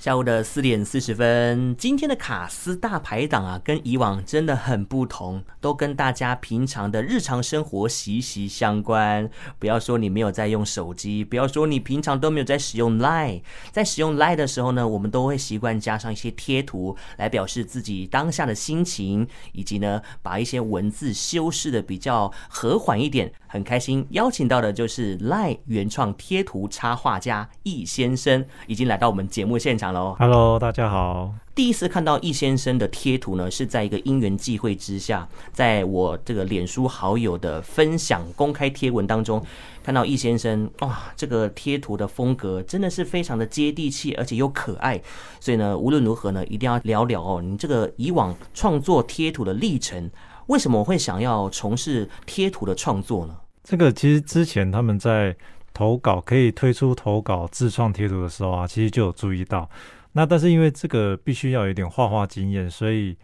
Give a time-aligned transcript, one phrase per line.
[0.00, 9.28] 下午的四点四十分，今天的卡司大排档啊，跟以往真的很不同，都跟大家平常的日常生活息息相关。
[9.58, 13.42] 不要说你没有在用手机，不要说你平常都没有在使用 Line，
[13.72, 23.30] 在使用 Line 的时候呢，我们都会习惯加上一些贴图来表示自己当下的心情，以及呢，把一些文字修饰的比较和缓一点。
[23.52, 29.92] 很开心邀请到的就是赖原创贴图插画家易先生，已经来到我们节目现场。
[29.92, 31.34] Hello，大家好。
[31.52, 39.44] 第一次看到易先生的贴图呢，是在一个因缘际会之下，在我这个脸书好友的分享公开贴文当中，
[39.82, 45.02] 看到易先生哇，这个贴图的风格真的是非常的接地气，而且又可爱。
[45.40, 50.08] 所以呢，无论如何呢，一定要聊聊哦，你这个以往创作贴图的历程，
[50.46, 53.36] 为什么我会想要从事贴图的创作呢？
[53.70, 55.36] 这个其实之前他们在。
[55.72, 59.70] 投稿可以推出投稿自创贴图的时候啊，其实就有注意到。
[60.12, 63.16] 那但是因为这个必须要有一点画画经验，所以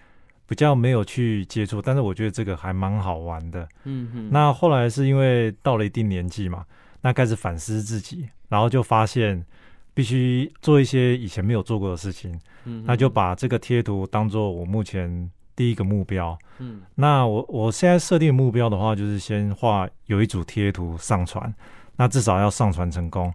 [0.46, 1.82] 比较没有去接触。
[1.82, 3.68] 但是我觉得这个还蛮好玩的。
[3.82, 4.30] 嗯嗯。
[4.30, 6.64] 那后来是因为到了一定年纪嘛，
[7.00, 9.44] 那开始反思自己，然后就发现
[9.92, 12.40] 必须做一些以前没有做过的事情。
[12.64, 12.84] 嗯。
[12.86, 16.38] 那就把这个贴图当做我目前第一个目标。
[16.58, 16.82] 嗯。
[16.94, 21.52] 那我我现在设定的目标的话，就是先画有一组贴图上传。
[21.96, 23.32] 那至少要上传成功。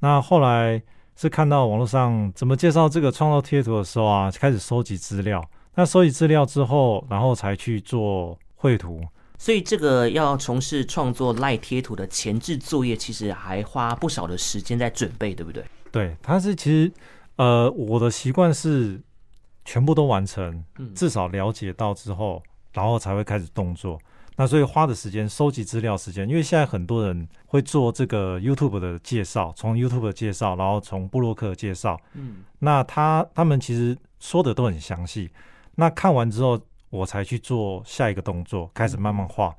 [0.00, 0.82] 那后来
[1.16, 5.42] 是看到网络上怎么介绍这个创作贴图的时候啊，开始收集资料。
[5.74, 9.00] 那收集资料之后，然后才去做绘图。
[9.38, 15.64] 所以这个要从事创作 LINE 贴图的前置作业，其实还花不少的时间在准备，对不对？
[15.90, 16.92] 对，它是其实
[17.36, 19.00] 呃，我的习惯是
[19.64, 23.98] 全部都完成，至少了解到之后，然后才会开始动作。
[24.36, 35.30] 那所以花的时间，收集资料时间，因为现在很多人会做这个 YouTube 的介绍，从 YouTube 的介绍，然后从布洛克的介绍，嗯，那他他们其实说的都很详细。
[35.76, 39.54] 那看完之后，我才去做下一个动作，开始慢慢画，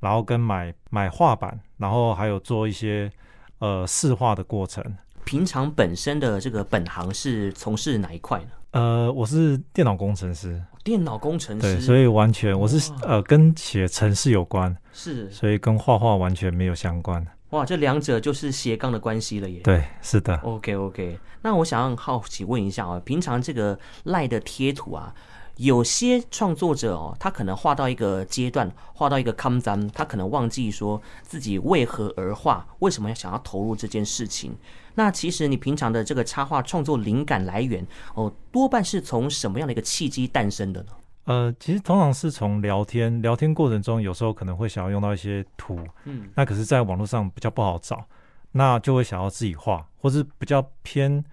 [0.00, 3.12] 然后跟买买画板，然后还有做一些
[3.58, 4.82] 呃试画的过程。
[5.24, 8.48] 平常本身的这个本行是从事哪一块呢？
[8.74, 10.60] 呃，我是电脑工程师。
[10.82, 17.24] 电脑工程师，对，所以完全我是呃跟写程式有关，是，所以跟画画完全没有相关。
[17.50, 19.60] 哇，这两者就是斜杠的关系了耶。
[19.60, 20.34] 对，是的。
[20.38, 25.14] OK OK，那我想好奇问一下啊，平常这个 LINE 的贴图啊。
[25.56, 34.56] 有些创作者哦，他可能画到一个阶段，画到一个坎站，他可能忘记说自己为何而画，为什么要想要投入这件事情。
[34.94, 40.88] 那其实你平常的这个插画创作灵感来源哦，多半是从什么样的一个契机诞生的呢？
[41.24, 48.04] 呃，其实通常是从聊天，聊天过程中有时候可能会想要用到一些图，嗯，那可是在网络上比较不好找，
[48.52, 51.24] 那就会想要自己画，或是比较偏。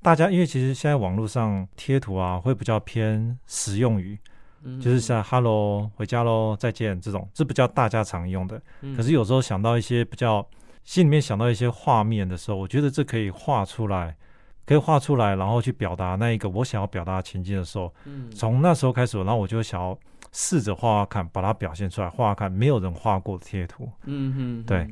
[0.00, 4.16] 大家因为其实现在网络上贴图啊，会比较偏实用语，
[4.62, 8.62] 嗯、就是像 “hello”、“回家喽”、“再见”这种，是比较大家常用的。
[8.82, 10.46] 嗯、可是有时候想到一些比较
[10.88, 14.16] 心里面想到一些画面的时候，我觉得这可以画出来，
[14.64, 19.94] 可以画出来，然后去表达那一个我想要表达的情境的时候，嗯、从那时候开始，然后我就想要
[20.32, 23.86] 试着画画看，把它表现出来，画画看没有人画过的贴图。
[24.06, 24.88] 嗯哼，对，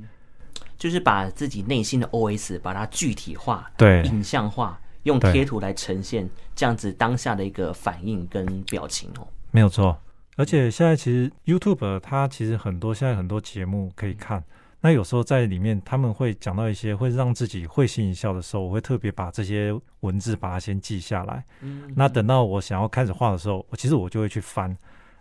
[0.76, 4.78] 就是把自己内心的 OS 把它具体化，对，影像化。
[5.04, 9.96] 用贴图来呈现这样子当下的一个反应跟表情哦，没有错。
[10.36, 14.44] 而且现在其实 YouTube 它其实很多现在很多节目可以看，
[14.80, 21.44] 那有时候在里面他们会讲到一些会让自己会心一笑的时候，我会特别把这些文字把它先记下来。
[21.60, 24.76] 嗯，那等到我想要开始画的时候，我其实我就会去翻，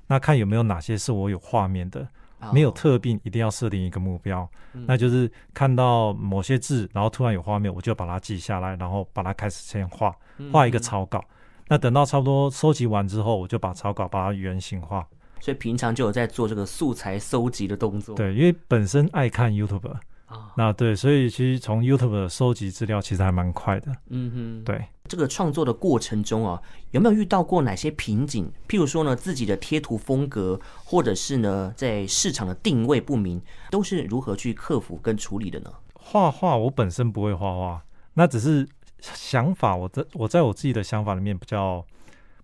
[0.08, 2.08] 那看有没有哪些是我有画面的。
[2.54, 10.16] 没有特定一定要设定一个目标，嗯、那就是看到某些字，然后突然有画面，我就把它记下来，然后把它开始先画，
[10.52, 11.18] 画一个草稿。
[11.28, 15.08] 嗯、那等到差不多收集完之后，我就把草稿把它原型化。
[15.40, 18.16] 所以平常就有在做这个素材搜集的动作。
[18.16, 19.92] 对，因为本身爱看 YouTube。
[20.26, 23.92] 啊，那对，所以其实从 YouTube 的收集资料其实还蛮快的。
[24.10, 26.60] 嗯哼，对，这个创作的过程中啊，
[26.90, 28.52] 有没有遇到过哪些瓶颈？
[28.68, 33.40] 譬如说呢，自己的贴图风格，或者是呢，在市场的定位不明，
[33.70, 35.72] 都是如何去克服跟处理的呢？
[35.94, 37.84] 画画，我本身不会画画，
[38.16, 38.68] 那只是
[39.00, 41.86] 想法，我在我在我自己的想法里面比较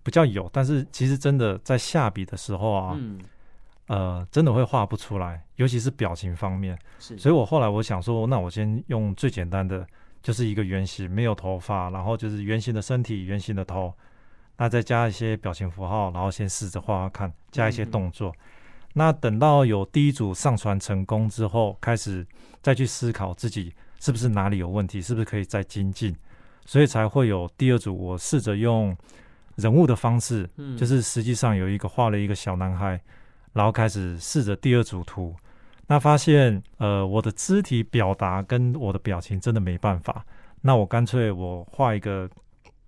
[0.02, 2.94] 比较有，但是其实真的在下笔的时候啊。
[2.98, 3.20] 嗯
[3.88, 6.78] 呃，真的会画不出来，尤其是表情方面。
[6.98, 9.86] 是，所以我后来我想说，那我先用最简单的，
[10.22, 13.92] 就是一个圆形，没有头发，然后就是圆形的身体，圆形的头，
[14.56, 18.30] 那再加一些表情符号，然后先试着画画看，加一些动作。
[18.30, 18.38] 嗯、
[18.94, 22.26] 那等到有第一组上传成功之后，开始
[22.62, 26.16] 再去思考自己是不是哪里有问题，是不是可以再精进。
[26.64, 27.94] 所以才会有第二组。
[27.94, 28.96] 我试着用
[29.56, 33.00] 人物的方式，嗯，就是实际上有一个画了一个小男孩，
[33.52, 35.34] 然后开始试着第二组图。
[35.88, 40.24] 那发现，呃，我的肢体表达跟我的表情真的没办法。
[40.62, 42.30] 那我干脆我画一个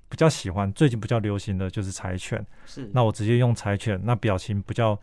[0.08, 2.44] 比较喜欢，最近比较流行的就是柴犬。
[2.64, 4.99] 是，那我直接用柴犬，那表情比较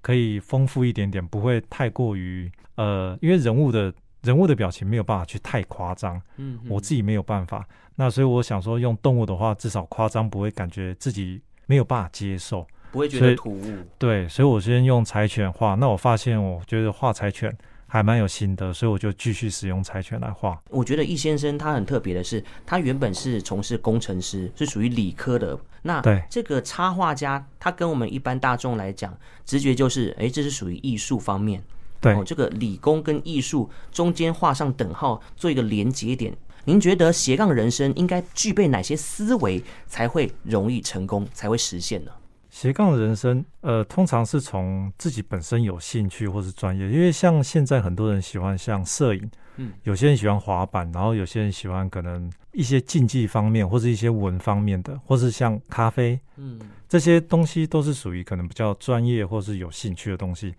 [0.00, 3.92] 可以丰富一点点，不会太过于呃，因为人物的
[4.22, 6.20] 人物的表情没有办法去太夸张。
[6.36, 7.66] 嗯，我自己没有办法。
[7.96, 12.66] 那所以我想说，用动物的话，至少夸张不会感觉自己没有办法接受。
[12.92, 15.76] 不会觉得突兀，对，所以我先用柴犬画。
[15.76, 17.56] 那我发现，我觉得画柴犬
[17.86, 20.60] 还蛮有心得，所以我就继续使用柴犬来画。
[20.70, 25.56] 我觉得易先生他很特别的是，他原本是从事工程师，是属于理科的。
[25.82, 31.62] 那对这个插画家，他跟我们一般大众来讲，直觉就是，哎，这是属于艺术方面。
[32.00, 36.34] 对，哦，这个理工跟艺术中间画上等号，做一个连接点。
[36.64, 42.12] 您觉得斜杠人生应该具备哪些思维才会容易成功，才会实现呢？
[42.50, 60.52] 斜杠的人生，呃，通常是从自己本身有兴趣或是专业，因为像现在很多人喜欢像摄影，嗯，有些人喜欢滑板，然后有些人喜欢可能一些竞技方面或是一些文方面的，或是像咖啡，嗯，这些东西都是属于可能比较专业或是有兴趣的东西，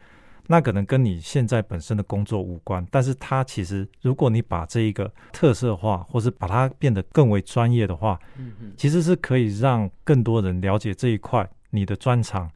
[0.47, 11.49] 那可能跟你现在本身的工作无关，但是它其实如果你把这一个特色化，或是把它变得更为专业的话，嗯嗯，其实是可以让更多人了解这一块。
[11.73, 12.51] 你的专长，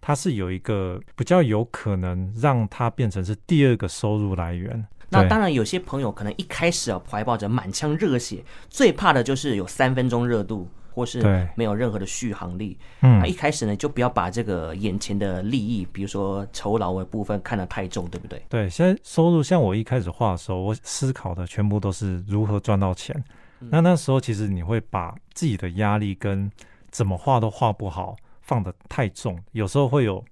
[0.00, 4.86] 它是有一个比较有可能让它变成是第二个收入来源。
[5.08, 12.78] 那当然，有些朋友可能一开始啊怀抱着满腔热血，最怕的就是有三分钟热度，或是没有任何的续航力。
[13.00, 18.42] 嗯，那一开始呢，就不要把这个眼前的利益，比如说酬劳的部分看得太重，对不对？
[18.48, 23.14] 对，现在收入像我一开始画的时候，我思考的全部都是如何赚到钱。
[23.60, 23.68] 嗯。
[23.70, 26.50] 那那时候其实你会把自己的压力跟
[26.90, 28.16] 怎么画都画不好。
[28.42, 30.24] 放得太重，有时候会有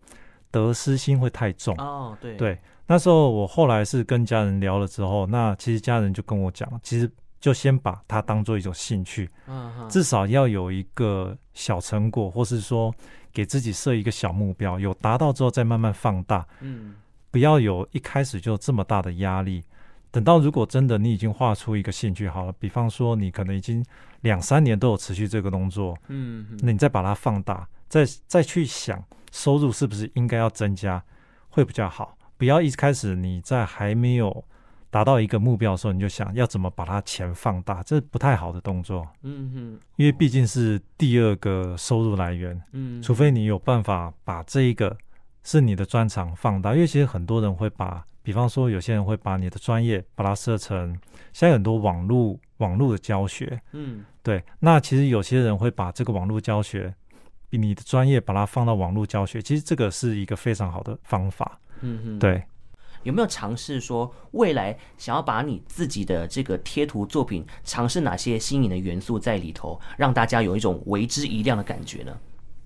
[0.50, 2.19] 得失心会太重哦。
[2.20, 7.08] 对对，那时候我后来是跟家人聊了之后，那其实家人就跟我讲，其实
[7.40, 12.94] 就先把它当做一种兴趣，嗯，至少要有一个小成果，或是说
[13.32, 16.96] 给自己设一个小目标，有达到之后再慢慢放大，嗯，
[17.31, 19.62] 不要有一开始就这么大的压力。
[20.11, 23.85] 等到如果真的你已经画出一个兴趣好了，比方说你可能已经
[24.23, 27.69] 两三年都有持续这个动作，嗯，那你再把它放大。
[27.88, 29.02] 再再去想
[29.32, 31.02] 收入是不是应该要增加
[31.49, 34.44] 会比较好，不要一开始你在还没有
[34.90, 39.06] 达到一个目标的时候，你就想要怎么把它钱放大，这是不太好的动作。
[39.23, 42.61] 嗯哼，因为毕竟是第二个收入来源。
[42.73, 44.96] 嗯，除非你有办法把这一个
[45.43, 50.99] 是你的专长放大，因为其实很多人会把，比方说有些人会把你的专业把它设成，
[51.32, 53.61] 现在很多网络网络的教学。
[53.73, 56.94] 嗯，对，那其实有些人会把这个网络教学。
[57.50, 61.58] 比你的专业把它放到网络教学，其实这个是一个非常好的方法。
[61.81, 62.43] 嗯哼，对。
[63.02, 72.16] 有没有尝试说未来想要把你自己的这个贴图作品尝试哪些新颖的元素在里头，让大家有一种为之一亮的感觉呢？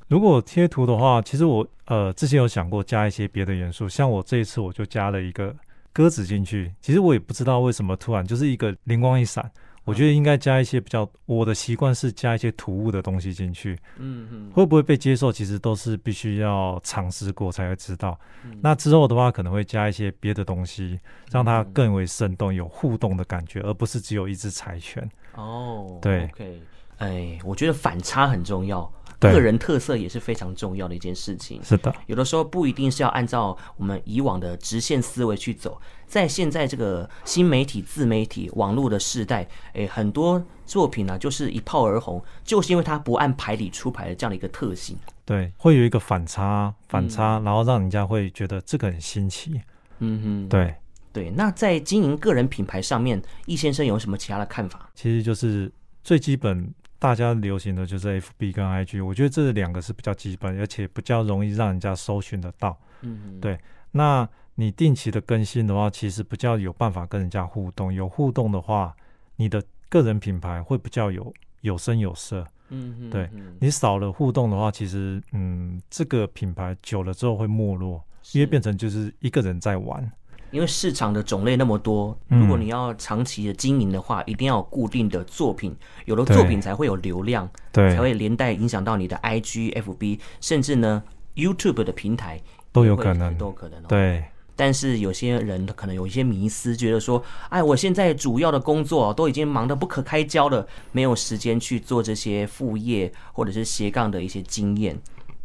[0.08, 5.54] 如果贴图的话，其实我呃之前有想过加一些别的元素，像我这一次我就加了一个
[5.92, 6.72] 鸽子进去。
[6.80, 9.50] 其实我也不知道为什么突然就是一个灵光一闪。
[9.84, 13.76] 我觉得应该加一些比较，我的习惯是加一些突兀的东西进去。
[13.96, 18.18] 嗯嗯，会不会被接受，其实都是必须要尝试过才会知道。
[18.60, 25.10] 那之后的话，可能会加一些别的东西，让它更为生动、有互动的感觉，而不是只有一只柴犬。
[25.34, 26.24] 哦，对。
[26.26, 26.62] OK，
[26.98, 28.88] 哎，我觉得反差很重要。
[29.30, 31.62] 个人特色也是非常重要的一件事情。
[31.62, 35.78] 是的，有的时候不一定是要按照我们以往的直线思维去走。
[36.06, 44.96] 在现在这个新媒体、自媒体、网络的时代，诶，很多作品呢、啊、就是一炮而红，就是因为它不按牌理出牌的这样的一个特性。
[45.24, 49.60] 对，会有一个反差，反差，嗯、然后让人家会觉得这个很新奇。
[50.00, 50.74] 嗯哼，对
[51.12, 51.30] 对。
[51.30, 54.90] 那在经营个人品牌上面，易先生有什么其他的看法？
[54.94, 55.72] 其实就是
[56.04, 56.74] 最基本。
[57.02, 62.78] 大家流行的就是 FB 跟 IG，我觉得这两个是比较基本，而且比较容易让人家搜寻得到。
[63.00, 63.58] 嗯，对。
[63.90, 67.92] 那你定期的更新的话，其实比较有办法跟人家互动。
[67.92, 68.94] 有互动的话，
[69.34, 72.46] 你的个人品牌会比较有有声有色。
[72.68, 73.28] 嗯嗯，对。
[73.58, 80.08] 你少了互动的话，其实嗯，这个品牌久了之后会没落，因为变成就是一个人在玩。
[80.52, 91.02] 因为市场的种类那么多，如果你要长期的经营的话，嗯、一定要有固定的作品，有了作品才会有流量，对，才会连带影响到你的 IG、FB，甚至呢
[91.34, 92.40] YouTube 的平台
[92.70, 93.86] 都有可能，都有可能、哦。
[93.88, 94.22] 对，
[94.54, 105.00] 但是有些人可能有一些迷思，觉得说，哎，我现在主要的工作都已经忙得不可开交了，没有时间去做这些副业或者是斜杠的一些经验。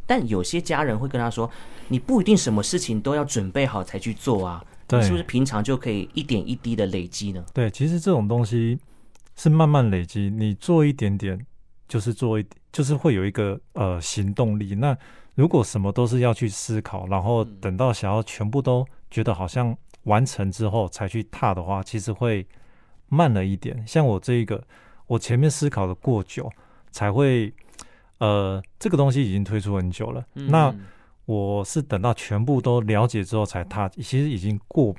[0.06, 1.50] 但有些家人会跟他说，
[1.90, 7.46] 你不一定什么事情都要准备好才去做啊，对，是不是平常就可以一点一滴的累积呢？
[7.54, 8.80] 对，其实这种东西
[9.36, 11.46] 是慢慢累积，你做一点点，
[11.88, 14.74] 就是做一点，就是会有一个呃行动力。
[14.76, 14.98] 那
[15.36, 22.48] 如果什么都是要去思考，然后等到想要全部都觉得好像完成之后才去踏的话，其实会
[23.10, 23.86] 慢了一点。
[23.86, 24.64] 像我这一个，
[25.06, 26.50] 我前面思考的过久，
[26.92, 27.54] 才会
[28.20, 30.26] 呃这个东西已经推出很久了。
[30.36, 30.74] 嗯、那
[31.28, 34.96] 我是等到全部都了解之后才踏，其实已经过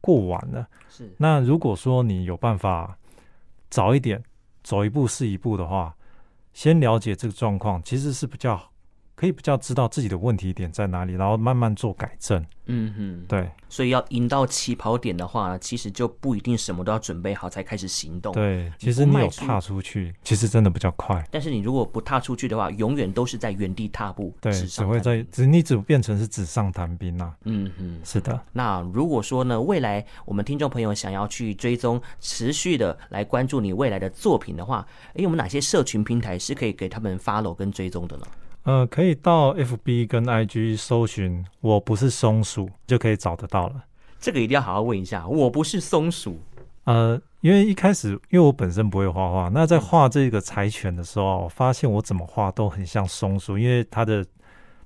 [0.00, 0.66] 过晚了。
[0.88, 1.08] 是。
[1.18, 2.98] 那如果说你有办法
[3.70, 4.20] 早一点
[4.64, 5.94] 走一步是一步的话，
[6.52, 8.60] 先了解这个状况，其实是比较。
[9.16, 12.44] 可以比较知道自己的问题点在哪里，然后慢慢做改正。
[12.66, 13.48] 嗯哼，对。
[13.68, 18.32] 所以要赢到起跑点的话，其实就不一定什么都要准备好才开始行动。
[18.34, 21.26] 对，其实你有踏出去，其实真的比较快。
[21.30, 24.34] 但是你如果不踏出去的话，永远都是在原地踏步。
[24.40, 27.34] 对，只会在只你只变成是纸上谈兵啊。
[27.44, 28.38] 嗯哼，是的。
[28.52, 38.26] 那如果说呢，未来我们听众朋友想要去追踪、持续的来关注你未来的作品的话，诶，我们哪些社群平台是可以给他们 follow 跟追踪的呢？
[38.66, 43.84] 呃，可以到 FB 跟 IG 搜寻“我不是松鼠”就可以找得到了。
[44.18, 46.40] 这个一定要好好问一下，“我不是松鼠”。
[46.82, 54.26] 呃，因为一开始，因为我本身不会画画，那在画这个柴犬的时候，我发现我怎么画都很像松鼠，因为它的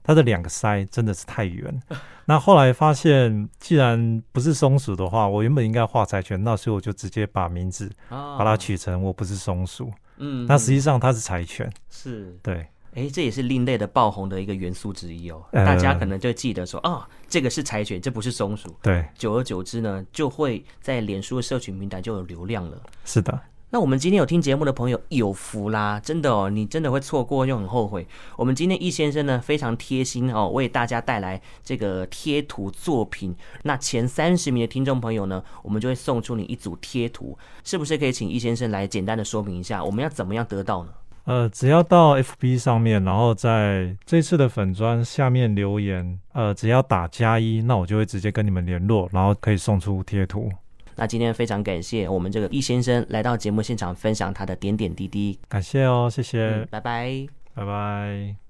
[0.02, 1.82] 它的两个腮真的是太圆。
[2.26, 9.90] 那后来发现，既然不是松鼠的话，我原本应该画柴犬，那所以我就直接把名字把它取成“我不是松鼠”。
[10.18, 11.72] 嗯，那实际上它是柴犬。
[11.88, 12.66] 是，对。
[12.94, 15.42] 哎，这也是另类的爆红的一个元素之一哦。
[15.52, 18.74] 大家可能就记得说，啊、哦，这个是柴犬，这不是松鼠。
[18.82, 22.82] 对，久而久之呢，就会在脸书的社群平台就有流量了。
[23.04, 23.40] 是的。
[23.72, 28.04] 那我们今天有听节目的朋友有福啦，真的哦，你真的会错过又很后悔。
[28.36, 33.32] 我们今天易先生呢非常贴心哦，为大家带来这个贴图作品。
[33.62, 40.90] 那前三十名的听众朋友呢，我们就会送出你一组贴图，是不是可以请易先生来简单的说明一下，我们要怎么样得到呢？
[41.30, 50.50] 呃，只要到 FB 上面，然后在这次的粉砖下面留言，呃，只要打加一，那我就会直接跟你们联络，然后可以送出贴图。
[50.96, 58.49] 那今天非常感谢我们这个易先生来到节目现场分享他的点点滴滴，感谢哦，谢谢，嗯，拜拜，拜拜。